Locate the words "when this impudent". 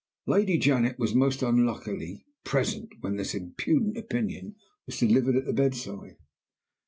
3.01-3.95